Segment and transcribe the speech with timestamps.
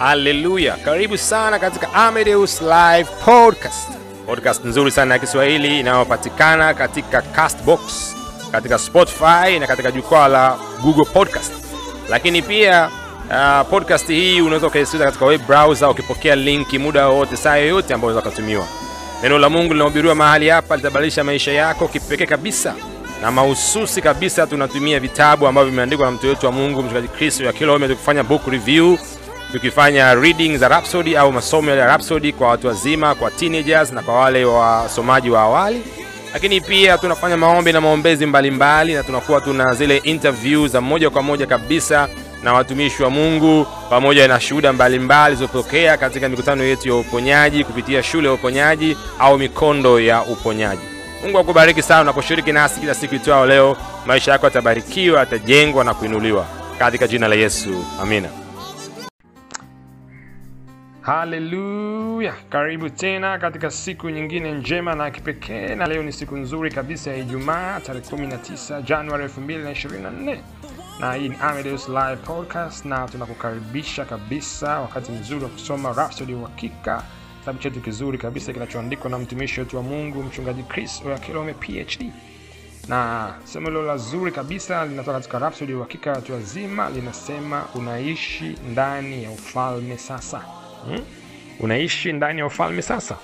[0.00, 0.76] Haleluya!
[0.84, 3.88] Karibu sana katika Amedeus Live Podcast,
[4.26, 7.80] podcast nzuri sana ya Kiswahili inayopatikana katika Castbox,
[8.52, 11.52] katika Spotify na katika jukwaa la Google Podcast.
[12.08, 12.90] Lakini pia
[13.30, 18.12] uh, podcast hii unaweza ukaisikiliza katika web browser ukipokea linki muda wowote, saa yoyote ambayo
[18.12, 18.64] unaweza ukatumiwa.
[19.22, 22.74] Neno la Mungu linahubiriwa mahali hapa litabadilisha maisha yako kipekee kabisa
[23.22, 24.46] na mahususi kabisa.
[24.46, 28.46] Tunatumia vitabu ambavyo vimeandikwa na mtu wetu wa Mungu mchungaji Kristo ya Kilome, tukifanya book
[28.48, 28.98] review,
[29.52, 34.14] tukifanya reading za Rhapsody au masomo ya Rhapsody kwa watu wazima, kwa teenagers na kwa
[34.14, 35.82] wale wasomaji wa awali.
[36.32, 41.22] Lakini pia tunafanya maombi na maombezi mbalimbali, na tunakuwa tuna zile interview za moja kwa
[41.22, 42.08] moja kabisa
[42.42, 48.02] na watumishi wa Mungu pamoja na shuhuda mbalimbali zilizotokea katika mikutano yetu ya uponyaji kupitia
[48.02, 50.82] shule ya uponyaji au mikondo ya uponyaji.
[51.22, 53.76] Mungu akubariki sana unaposhiriki nasi kila siku itwao leo.
[54.06, 56.46] Maisha yako yatabarikiwa, yatajengwa na kuinuliwa
[56.78, 58.28] katika jina la Yesu, amina.
[61.10, 62.34] Haleluya!
[62.50, 67.16] Karibu tena katika siku nyingine njema na kipekee, na leo ni siku nzuri kabisa ya
[67.16, 70.38] Ijumaa tarehe 19 Januari 2024
[71.00, 77.02] na hii ni Amedeus Live Podcast, na tunakukaribisha kabisa wakati mzuri wa kusoma Rhapsody Uhakika,
[77.40, 82.12] kitabu chetu kizuri kabisa kinachoandikwa na mtumishi wetu wa Mungu mchungaji Chris Oyakilome PhD,
[82.88, 89.24] na somo hilo la zuri kabisa linatoka katika Rhapsody Uhakika watu wazima, linasema unaishi ndani
[89.24, 90.59] ya ufalme sasa.
[90.84, 91.04] Hmm?
[91.60, 93.16] Unaishi ndani ya ufalme sasa,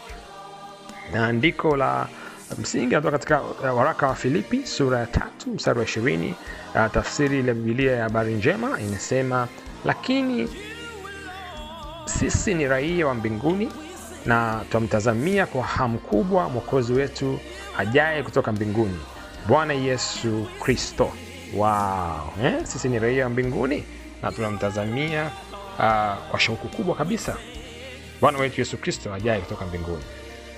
[1.12, 2.08] na andiko la
[2.58, 6.34] msingi natoka katika uh, waraka wa Filipi sura ya tatu mstari wa ishirini.
[6.74, 9.48] Uh, tafsiri la Biblia ya habari njema inasema,
[9.84, 10.48] lakini
[12.04, 13.68] sisi ni raia wa mbinguni
[14.26, 17.38] na twamtazamia kwa hamu kubwa mwokozi wetu
[17.78, 18.98] ajaye kutoka mbinguni,
[19.48, 21.12] Bwana Yesu Kristo.
[21.56, 22.32] Wow.
[22.44, 22.54] Eh?
[22.64, 23.84] Sisi ni raia wa mbinguni
[24.22, 25.30] na tunamtazamia
[25.78, 27.36] uh, kwa shauku kubwa kabisa
[28.20, 30.02] Bwana wetu Yesu Kristo ajaye kutoka mbinguni.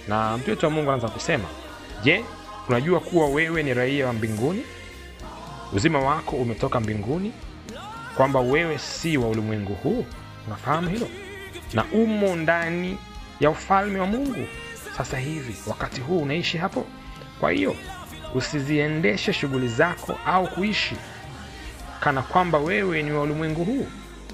[0.08, 1.44] Na mtu wetu wa Mungu anaanza kusema
[2.04, 2.24] Je,
[2.68, 4.62] unajua kuwa wewe ni raia wa mbinguni?
[5.72, 7.32] Uzima wako umetoka mbinguni,
[8.16, 10.04] kwamba wewe si wa ulimwengu huu.
[10.46, 11.08] Unafahamu hilo,
[11.72, 12.98] na umo ndani
[13.40, 14.46] ya ufalme wa Mungu
[14.96, 16.84] sasa hivi, wakati huu unaishi hapo.
[17.40, 17.76] Kwa hiyo
[18.34, 20.96] usiziendeshe shughuli zako au kuishi
[22.00, 23.86] kana kwamba wewe ni wa ulimwengu huu,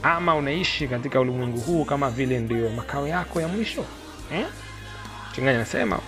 [0.04, 3.84] ama unaishi katika ulimwengu huu kama vile ndio makao yako ya mwisho
[4.32, 4.46] eh?
[5.34, 5.98] Chinganya anasema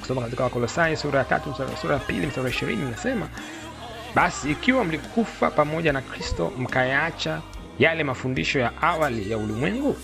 [0.00, 3.28] kusoma katika Wakolosai sura ya tatu sura ya pili mstari wa ishirini inasema
[4.14, 7.40] basi ikiwa mlikufa pamoja na Kristo mkayaacha
[7.78, 9.96] yale mafundisho ya awali ya ulimwengu,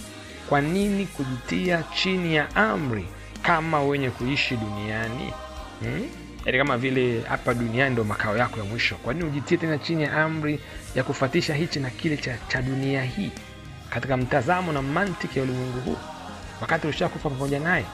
[0.49, 3.07] kwa nini kujitia chini ya amri
[3.43, 5.33] kama wenye kuishi duniani?
[5.81, 6.09] Hmm?
[6.45, 10.03] Yaani kama vile hapa duniani ndo makao yako ya mwisho, kwa nini ujitie tena chini
[10.03, 10.61] ya amri
[10.95, 13.31] ya kufatisha hichi na kile cha, cha dunia hii?
[13.91, 15.97] Katika mtazamo na mantiki ya ulimwengu huu,
[16.61, 17.85] wakati ulishakufa pamoja naye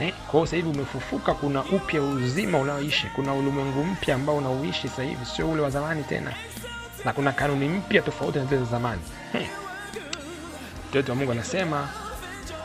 [0.00, 5.24] Eh, kwa hiyo umefufuka, kuna upya uzima unaoishi, kuna ulimwengu mpya ambao unauishi sasa hivi,
[5.36, 6.32] sio ule wa zamani tena,
[7.04, 9.00] na kuna kanuni mpya tofauti na zile za zamani.
[10.90, 11.88] Mtoto wa Mungu anasema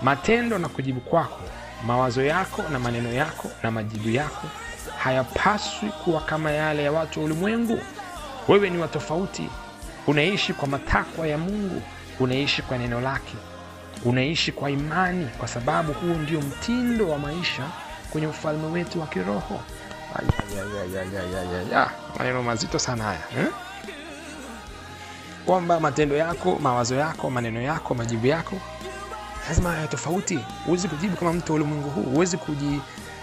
[0.02, 1.40] matendo na kujibu kwako,
[1.86, 4.48] mawazo yako na maneno yako na majibu yako
[4.98, 7.80] hayapaswi kuwa kama yale ya watu wa ulimwengu.
[8.48, 9.50] Wewe ni wa tofauti,
[10.08, 11.82] unaishi kwa matakwa ya Mungu,
[12.20, 13.36] unaishi kwa neno lake
[14.06, 17.64] unaishi kwa imani, kwa sababu huo ndio mtindo wa maisha
[18.10, 19.60] kwenye ufalme wetu wa kiroho.
[22.18, 23.48] Maneno mazito sana haya eh?
[25.46, 28.56] Kwamba matendo yako, mawazo yako, maneno yako, majibu yako
[29.48, 30.40] lazima ya tofauti.
[30.66, 32.38] Huwezi kujibu kama mtu wa ulimwengu huu, huwezi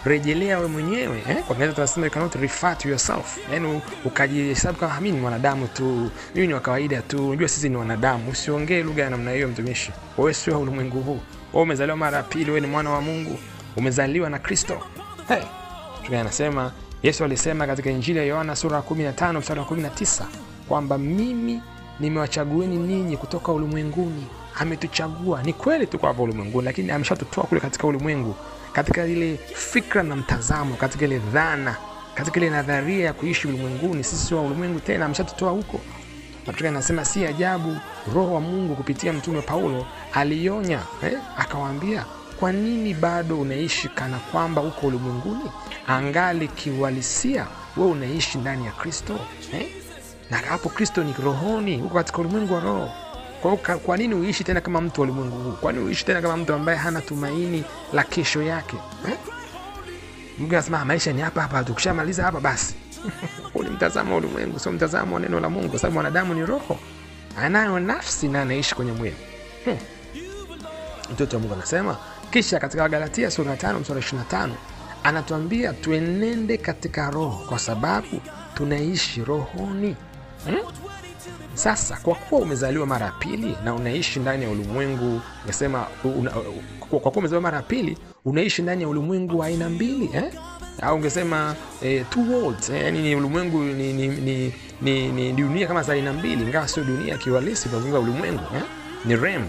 [0.03, 1.37] kujirejelea wewe mwenyewe eh?
[1.37, 6.11] Kwa Kiingereza tunasema you cannot refer to yourself, yani ukajihesabu kama mimi ni mwanadamu tu,
[6.35, 7.29] mimi ni wa kawaida tu.
[7.29, 8.31] Unajua sisi ni wanadamu.
[8.31, 9.93] Usiongee lugha ya namna hiyo, mtumishi.
[10.19, 11.21] Wewe sio ulimwengu huu,
[11.53, 13.39] wewe umezaliwa mara ya pili, wewe ni mwana wa Mungu,
[13.77, 14.81] umezaliwa na Kristo.
[15.29, 20.25] Hey, anasema Yesu alisema katika Injili ya Yohana sura ya 15 mstari wa 19
[20.69, 21.63] kwamba mimi
[22.01, 24.27] nimewachagueni ninyi kutoka ulimwenguni.
[24.59, 28.35] Ametuchagua, ni kweli tuko hapa ulimwenguni, lakini ameshatutoa kule katika ulimwengu,
[28.73, 31.77] katika ile fikra na mtazamo, katika ile dhana,
[32.15, 34.05] katika ile nadharia ya kuishi ulimwenguni.
[34.05, 35.81] Sisi wa ulimwengu tena, ameshatutoa huko.
[36.47, 37.77] Mtume anasema si ajabu
[38.15, 42.05] Roho wa Mungu kupitia mtume Paulo alionya eh, akawaambia
[42.41, 45.51] kwa nini bado unaishi kana kwamba uko ulimwenguni,
[45.87, 47.47] angali kiuhalisia
[47.77, 49.19] we unaishi ndani ya Kristo
[49.55, 49.67] eh?
[50.31, 52.91] na hapo Kristo ni rohoni, huko katika ulimwengu wa roho.
[53.43, 55.53] Kwa hiyo kwa nini uishi tena kama mtu wa ulimwengu huu?
[55.53, 58.77] Kwa nini uishi tena kama mtu ambaye hana tumaini la kesho yake
[59.09, 59.17] eh?
[60.39, 62.75] Mungu anasema maisha ni hapa hapa, tukishamaliza hapa basi.
[63.53, 66.47] Huu ni mtazamo wa ulimwengu, sio mtazamo wa neno la Mungu, kwa sababu mwanadamu ni
[66.47, 66.79] roho,
[67.39, 69.17] anayo nafsi na anaishi kwenye mwili
[69.65, 69.77] hmm.
[71.13, 71.97] mtoto wa mungu anasema
[72.31, 74.49] kisha katika wagalatia sura ya tano msura 25
[75.05, 78.21] anatuambia tuenende katika roho kwa sababu
[78.55, 79.97] tunaishi rohoni
[80.45, 80.59] hmm?
[81.55, 86.31] Sasa kwa kuwa umezaliwa mara ya pili na unaishi ndani ya ulimwengu nasema una,
[86.81, 90.33] kwa kuwa umezaliwa mara ya pili unaishi ndani ya ulimwengu wa aina mbili eh?
[90.83, 92.05] au ungesema eh,
[92.73, 92.83] eh?
[92.85, 96.85] yani ni ulimwengu ni, ni, ni, ni, ni dunia kama za aina mbili ingawa sio
[96.85, 98.63] dunia kiwalisi tunazungumza ulimwengu eh?
[99.05, 99.47] ni rem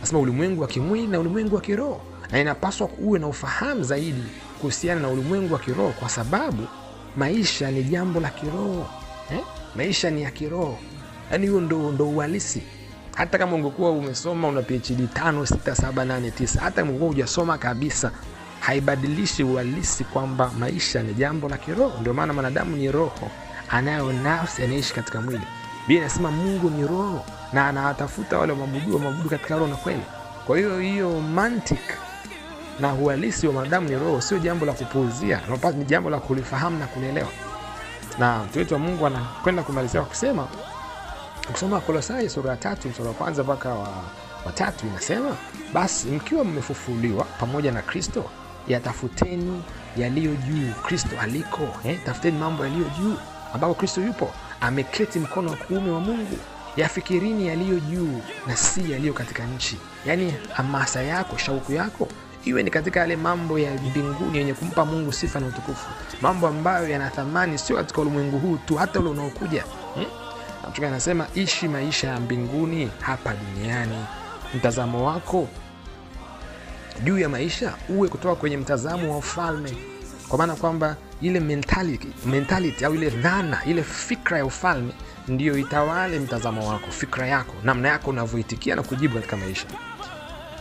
[0.00, 2.00] nasema ulimwengu wa kimwili na ulimwengu wa kiroho
[2.32, 4.24] na inapaswa uwe na ufahamu zaidi
[4.60, 6.66] kuhusiana na ulimwengu wa kiroho kwa sababu
[7.16, 8.86] maisha ni jambo la kiroho
[9.32, 9.40] eh?
[9.76, 10.78] maisha ni ya kiroho
[11.30, 12.62] yaani hiyo ndo, ndo uhalisi.
[13.16, 18.10] Hata kama ungekuwa umesoma una phd tano sita saba nane tisa hata ungekuwa hujasoma kabisa
[18.60, 22.00] haibadilishi uhalisi kwamba maisha ni jambo la kiroho.
[22.00, 23.30] Ndio maana mwanadamu ni roho
[23.70, 25.42] anayo nafsi anaishi katika mwili.
[25.88, 30.02] Bia inasema mungu ni roho na anawatafuta wale wamabudu wamabudu katika roho na kweli.
[30.46, 31.80] Kwa hiyo hiyo mantic
[32.80, 35.40] na uhalisi wa mwanadamu ni roho sio jambo la kupuuzia
[35.76, 37.28] ni jambo la kulifahamu na kulielewa.
[38.18, 40.48] Na mtu wetu wa mungu anakwenda kumalizia kwa kusema
[41.48, 43.88] ukisoma Wakolosai sura ya tatu msura wa kwanza mpaka wa
[44.46, 45.36] watatu inasema
[45.72, 48.24] basi mkiwa mmefufuliwa pamoja na kristo
[48.68, 49.62] yatafuteni
[49.96, 51.98] yaliyo juu kristo aliko eh?
[52.06, 53.14] tafuteni mambo yaliyo juu
[53.54, 56.38] ambapo kristo yupo ameketi mkono wa kuume wa mungu
[56.76, 62.08] yafikirini yaliyo juu na si yaliyo katika nchi yaani hamasa yako shauku yako
[62.44, 65.86] iwe ni katika yale mambo ya mbinguni yenye kumpa mungu sifa na utukufu
[66.22, 69.64] mambo ambayo yana thamani sio katika ulimwengu huu tu hata ule unaokuja
[69.94, 70.04] hmm?
[70.68, 74.04] Mtume anasema ishi maisha ya mbinguni hapa duniani.
[74.54, 75.48] Mtazamo wako
[77.04, 79.72] juu ya maisha uwe kutoka kwenye mtazamo wa ufalme.
[80.28, 84.92] Kwa maana kwamba ile mentality, mentality au ile dhana ile fikra ya ufalme
[85.28, 89.66] ndiyo itawale mtazamo wako fikra yako namna yako unavyoitikia na kujibu katika maisha.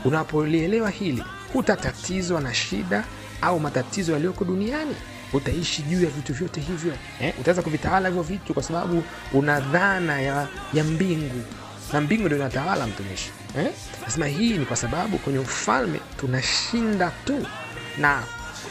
[0.05, 1.23] Unapolielewa hili
[1.53, 3.03] hutatatizwa na shida
[3.41, 4.95] au matatizo yaliyoko duniani
[5.33, 7.33] utaishi juu ya vitu vyote hivyo eh?
[7.39, 9.03] utaweza kuvitawala hivyo vitu kwa sababu
[9.33, 11.43] una dhana ya, ya mbingu
[11.93, 13.71] na mbingu ndio inatawala mtumishi eh?
[14.37, 17.45] hii ni kwa sababu kwenye ufalme tunashinda tu
[17.97, 18.23] na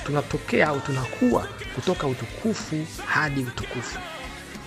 [0.07, 3.99] tunatokea au tunakuwa kutoka utukufu hadi utukufu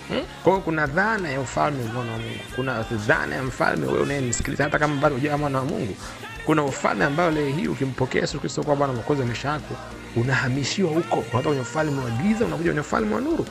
[0.08, 0.60] Hmm?
[0.64, 4.94] kuna dhana ya ufalme mwana wa mungu kuna dhana ya mfalme wewe unayenisikiliza hata kama
[5.00, 5.96] bado hujawa mwana wa mungu
[6.46, 9.76] kuna ufalme ambayo leo hii ukimpokea yesu kristo kuwa bwana mwokozi wa maisha yako
[10.16, 11.16] unahamishiwa huko.
[11.16, 13.46] Unatoka kwenye ufalme wa giza unakuja kwenye ufalme wa nuru.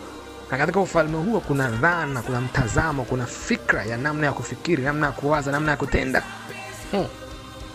[0.52, 5.06] Na katika ufalme huo kuna dhana kuna mtazamo kuna fikra ya namna ya kufikiri namna
[5.06, 6.24] ya kuwaza namna ya kutenda.
[6.92, 7.06] Hmm.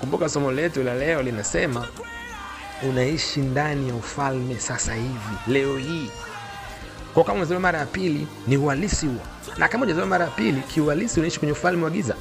[0.01, 1.89] kumbuka somo letu la leo linasema
[2.83, 6.11] unaishi ndani ya ufalme sasa hivi leo hii.
[7.15, 9.21] Kwa kama unazaliwa mara ya pili ni uhalisi huo.
[9.59, 12.15] Na kama ujazaliwa mara ya pili kiuhalisi unaishi kwenye ufalme wa giza.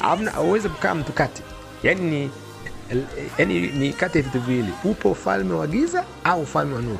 [0.36, 1.42] Auwezi kukaa mtu kati.
[1.82, 2.30] Yaani ni
[3.38, 6.98] yani ni kati ya vitu viwili upo ufalme wa giza au ufalme wa nuru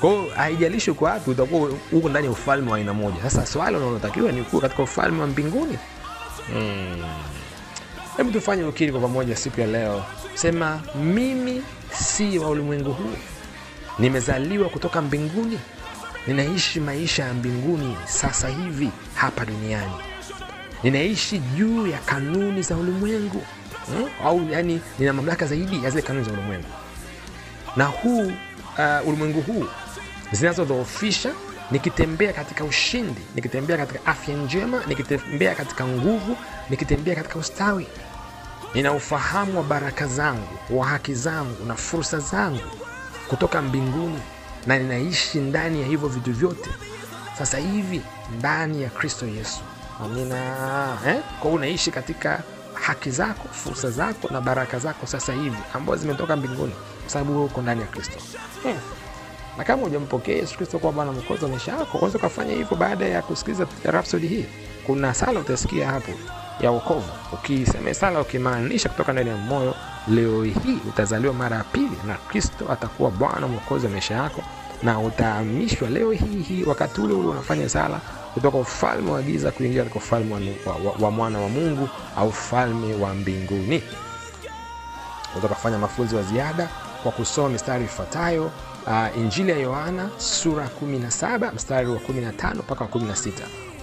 [0.00, 3.22] kwao haijalishi uko wapi utakuwa uko ndani ya ufalme wa aina moja.
[3.22, 5.78] Sasa swali unalotakiwa ni kuwa katika ufalme wa mbinguni.
[8.16, 8.32] Hebu hmm.
[8.32, 10.04] tufanye ukiri kwa pamoja siku ya leo.
[10.34, 13.16] Sema mimi si wa ulimwengu huu.
[13.98, 15.58] Nimezaliwa kutoka mbinguni.
[16.26, 19.92] Ninaishi maisha ya mbinguni sasa hivi hapa duniani.
[20.82, 23.42] Ninaishi juu ya kanuni za ulimwengu
[23.86, 24.08] hmm?
[24.26, 26.68] au yani nina mamlaka zaidi ya zile kanuni za ulimwengu.
[27.76, 29.64] Na huu uh, ulimwengu huu
[30.32, 31.32] zinazodhoofisha
[31.70, 36.36] nikitembea katika ushindi nikitembea katika afya njema nikitembea katika nguvu
[36.70, 37.86] nikitembea katika ustawi.
[38.74, 42.60] Nina ufahamu wa baraka zangu wa haki zangu na fursa zangu
[43.28, 44.18] kutoka mbinguni
[44.66, 46.70] na ninaishi ndani ya hivyo vitu vyote.
[47.38, 48.00] Sasa hivi
[48.38, 49.60] ndani ya kristo yesu.
[50.04, 50.96] Amina.
[51.08, 51.20] Eh?
[51.40, 52.42] kwa unaishi katika
[52.74, 57.62] haki zako fursa zako na baraka zako sasa hivi ambazo zimetoka mbinguni kwa sababu uko
[57.62, 58.18] ndani ya kristo.
[58.62, 58.78] Hmm.
[59.58, 63.04] na kama hujampokea yesu kristo kuwa bwana mkozi wa maisha yako unaweza ukafanya hivyo baada
[63.06, 64.46] ya kusikiliza rapsodi hii.
[64.86, 66.12] Kuna sala utasikia hapo
[66.60, 67.08] ya wokovu.
[67.32, 69.74] Ukisema sala ukimaanisha kutoka ndani ya moyo
[70.08, 74.42] leo hii utazaliwa mara ya pili na kristo atakuwa bwana mwokozi wa maisha yako
[74.84, 78.00] na utahamishwa leo hii hii wakati ule ule unafanya sala
[78.34, 80.34] kutoka ufalme wa giza kuingia katika ufalme
[80.66, 83.82] wa, wa, wa, wa mwana wa mungu au ufalme wa mbinguni.
[85.38, 86.68] Utakafanya mafunzo ya ziada
[87.02, 88.50] kwa kusoma mistari ifuatayo
[88.86, 93.30] uh, injili ya yohana sura 17 mstari wa 15 mpaka wa 16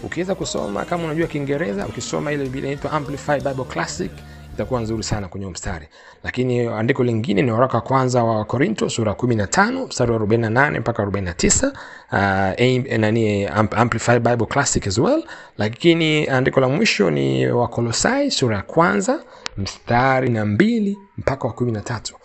[0.04, 4.12] ukiweza kusoma kama unajua kiingereza ukisoma ile biblia inaitwa amplified bible classic
[4.54, 5.88] itakuwa nzuri sana kwenye mstari.
[6.24, 11.02] Lakini andiko lingine ni waraka wa kwanza wa Korinto sura 15 mstari wa 48 mpaka
[11.04, 11.74] arobaini na tisa
[12.12, 15.24] uh, nani Amplified Bible Classic as well.
[15.58, 19.24] Lakini andiko la mwisho ni Wakolosai sura ya kwanza
[19.58, 22.16] mstari na mbili mpaka wa kumi na tatu.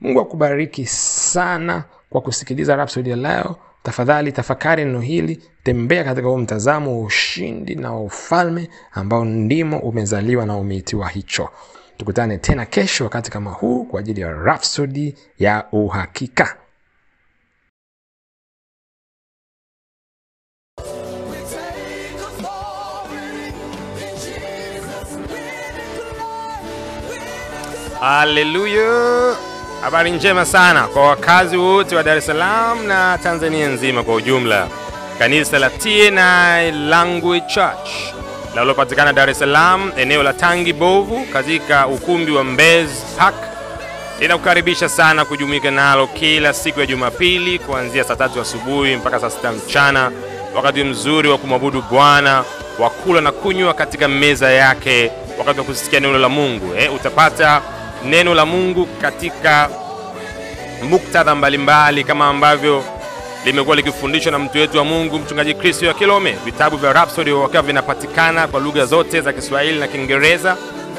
[0.00, 3.56] Mungu akubariki sana kwa kusikiliza Rhapsody ya leo.
[3.84, 9.78] Tafadhali tafakari neno hili, tembea katika huo mtazamo wa ushindi na wa ufalme ambao ndimo
[9.78, 11.48] umezaliwa na umeitiwa hicho.
[11.96, 16.56] Tukutane tena kesho wakati kama huu kwa ajili ya Rhapsody ya uhakika.
[28.00, 29.53] Haleluya!
[29.82, 34.68] Habari njema sana kwa wakazi wote wa Dar es Salaam na Tanzania nzima kwa ujumla.
[35.18, 37.88] Kanisa la TNI Language Church
[38.50, 43.34] linalopatikana Dar es Salaam, eneo la Tangi Bovu, katika ukumbi wa Mbezi Park
[44.20, 49.52] linakukaribisha sana kujumuika nalo kila siku ya Jumapili kuanzia saa tatu asubuhi mpaka saa sita
[49.52, 50.10] mchana,
[50.56, 52.44] wakati mzuri wa kumwabudu Bwana,
[52.78, 56.74] wa kula na kunywa katika meza yake, wakati wa kusikia neno la Mungu.
[56.78, 57.62] Eh, utapata
[58.04, 59.68] neno la Mungu katika
[60.82, 62.84] muktadha mbalimbali kama ambavyo
[63.44, 66.36] limekuwa likifundishwa na mtu wetu wa Mungu mchungaji Kristo ya Kilome.
[66.44, 70.56] Vitabu vya Rhapsody wakiwa vinapatikana kwa lugha zote za Kiswahili na Kiingereza,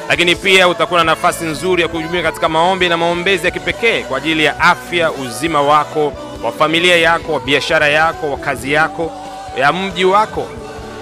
[0.09, 4.17] lakini pia utakuwa na nafasi nzuri ya kujumuika katika maombi na maombezi ya kipekee kwa
[4.17, 9.11] ajili ya afya, uzima wako, wa familia yako, wa biashara yako, wa kazi yako,
[9.59, 10.47] ya mji wako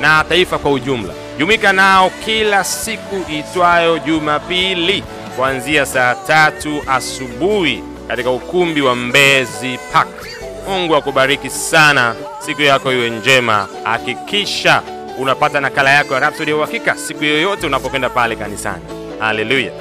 [0.01, 1.13] na taifa kwa ujumla.
[1.37, 5.03] Jumuika nao kila siku itwayo Jumapili
[5.35, 10.07] kuanzia saa tatu asubuhi katika ukumbi wa Mbezi Park.
[10.67, 13.67] Mungu akubariki sana, siku yako iwe njema.
[13.83, 14.81] Hakikisha
[15.19, 18.83] unapata nakala yako ya Rhapsody ya uhakika siku yoyote unapokwenda pale kanisani.
[19.19, 19.71] Haleluya!